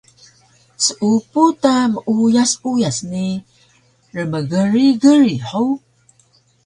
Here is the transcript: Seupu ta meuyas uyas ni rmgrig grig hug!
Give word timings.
Seupu 0.85 1.43
ta 1.61 1.73
meuyas 1.91 2.51
uyas 2.71 2.97
ni 3.11 3.25
rmgrig 4.15 4.93
grig 5.03 5.41
hug! 5.49 5.77